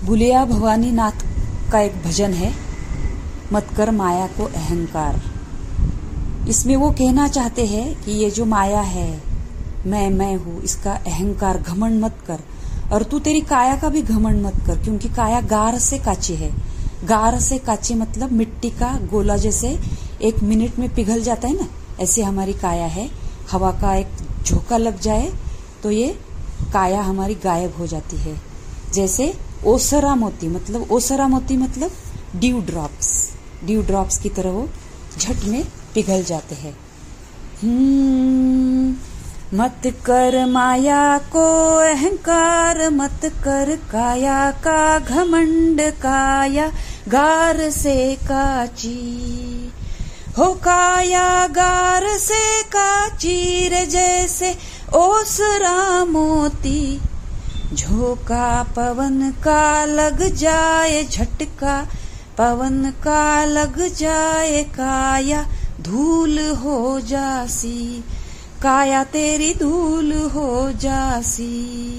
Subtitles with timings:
[0.00, 1.22] बुलिया भवानी नाथ
[1.72, 2.52] का एक भजन है,
[3.52, 5.20] मत कर माया को अहंकार।
[6.48, 9.22] इसमें वो कहना चाहते हैं कि ये जो माया है,
[9.86, 12.40] मैं मैं हूँ, इसका अहंकार घमंड मत कर।
[12.92, 16.50] और तू तेरी काया का भी घमंड मत कर, क्योंकि काया गार से काची है।
[17.04, 19.78] गार से काची मतलब मिट्टी का गोला जैसे
[20.22, 21.68] एक मिनट में पिघल जाता है ना,
[22.00, 23.10] ऐसे हमारी काया है।
[23.50, 24.08] हवा का एक
[24.44, 25.32] झोंका लग जाए
[25.82, 26.14] तो ये
[26.72, 28.49] काया हमारी गायब हो जाती है।
[28.94, 31.90] जैसे ओसरा मोती मतलब ओसरा मोती मतलब
[32.36, 33.08] ड्यू ड्रॉप्स
[33.64, 34.68] ड्यू ड्रॉप्स की तरह वो
[35.18, 36.76] झट में पिघल जाते हैं।
[37.62, 38.94] हम्म,
[39.54, 46.70] मत कर माया को अहंकार मत कर काया का घमंड काया
[47.08, 49.72] गार से काची।
[50.38, 54.54] हो काया गार से काचीर जैसे
[54.94, 57.00] ओसरा मोती
[57.74, 61.86] झोंका पवन का लग जाए झटका,
[62.38, 65.46] पवन का लग जाए काया,
[65.80, 68.04] धूल हो जासी,
[68.62, 71.96] काया तेरी धूल हो जासी।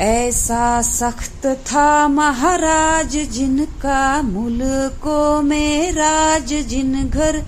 [0.00, 7.42] ऐसा सख्त था महाराज जिनका मुल्को में राज जिन घर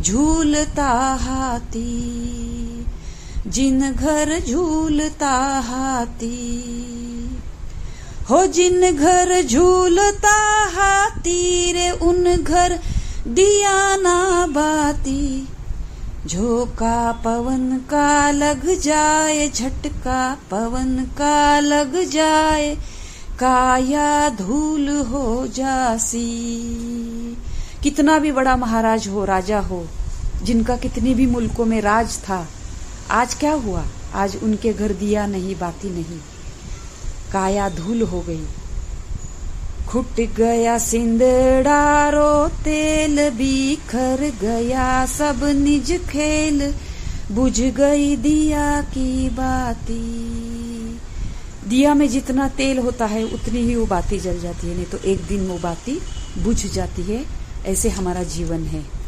[0.00, 2.53] झूलता हाथी।
[3.46, 7.40] जिन घर झूलता हाथी,
[8.30, 10.36] हो जिन घर झूलता
[10.70, 12.78] हाथी रे, उन घर
[13.26, 15.48] दिया ना बाती।
[16.26, 22.74] झोंका पवन का लग जाए, झटका पवन का लग जाए,
[23.38, 26.26] काया धूल हो जासी।
[27.82, 29.86] कितना भी बड़ा महाराज हो, राजा हो,
[30.42, 32.48] जिनका कितनी भी मुल्कों में राज था
[33.10, 33.84] आज क्या हुआ?
[34.14, 36.18] आज उनके घर दिया नहीं, बाती नहीं।
[37.32, 38.44] काया धूल हो गई।
[39.88, 46.74] खुट गया सिंदड़ारो तेल बिखर गया, सब निज खेल।
[47.32, 50.30] बुझ गई दिया की बाती।
[51.68, 54.98] दिया में जितना तेल होता है, उतनी ही वो बाती जल जाती है, नहीं तो
[54.98, 56.00] एक दिन वो बाती
[56.38, 57.24] बुझ जाती है।
[57.66, 59.03] ऐसे हमारा जीवन है।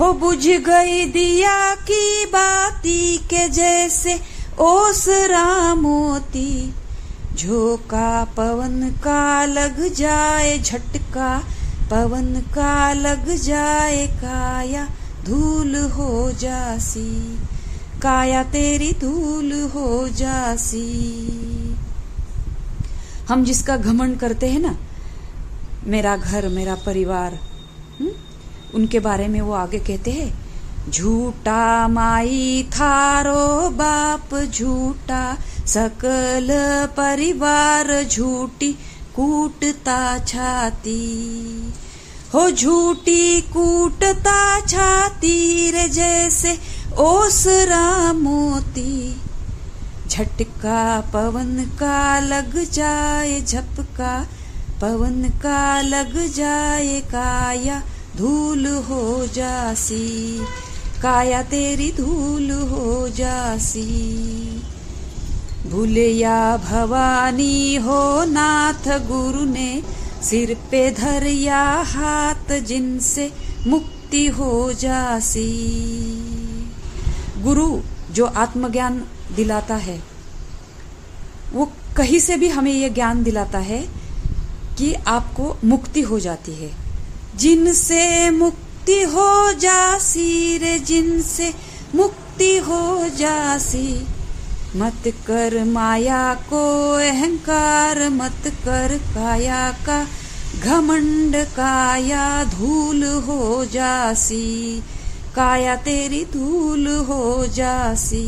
[0.00, 4.14] हो बुझ गई दिया की बाती के जैसे
[4.60, 6.74] ओस रामोती
[7.36, 11.38] झोंका पवन का लग जाए झटका,
[11.90, 14.86] पवन का लग जाए काया,
[15.26, 17.36] धूल हो जासी
[18.02, 20.86] काया तेरी धूल हो जासी
[23.28, 24.76] हम जिसका घमंड करते हैं ना,
[25.86, 27.49] मेरा घर, मेरा परिवार?
[28.74, 30.32] उनके बारे में वो आगे कहते हैं,
[30.90, 35.36] झूठा माई थारो बाप, झूठा
[35.66, 36.48] सकल
[36.96, 38.72] परिवार झूठी
[39.16, 41.00] कूटता छाती।
[42.34, 46.58] हो झूठी कूटता छाती रे जैसे
[46.98, 49.16] ओसरा मोती।
[50.08, 54.26] झटका पवन का लग जाए, झपका
[54.80, 57.82] पवन का लग जाए काया।
[58.16, 60.38] धूल हो जासी,
[61.02, 64.62] काया तेरी धूल हो जासी।
[65.66, 69.82] भूलिया भवानी हो नाथ गुरु ने
[70.22, 73.32] सिर पे धरिया हाथ जिनसे
[73.66, 75.48] मुक्ति हो जासी।
[77.38, 77.80] गुरु
[78.12, 79.04] जो आत्मज्ञान
[79.36, 80.02] दिलाता है,
[81.52, 83.88] वो कहीं से भी हमें ये ज्ञान दिलाता है
[84.78, 86.89] कि आपको मुक्ति हो जाती है।
[87.40, 91.52] जिनसे मुक्ति हो जासी रे जिनसे
[91.94, 94.06] मुक्ति हो जासी
[94.76, 96.64] मत कर माया को
[96.94, 100.06] अहंकार, मत कर काया का
[100.60, 104.80] घमंड, काया धूल हो जासी
[105.34, 108.26] काया तेरी धूल हो जासी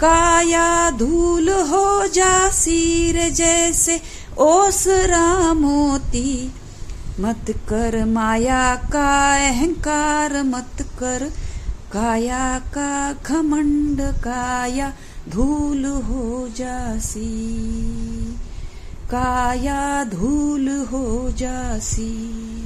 [0.00, 4.00] काया धूल हो जासी रे जैसे
[4.38, 6.52] ओसरा मोती
[7.20, 11.32] मत कर माया का अहंकार, मत कर
[11.92, 14.92] काया का घमंड, काया
[15.28, 17.58] धूल हो जासी।
[19.10, 22.63] काया धूल हो जासी।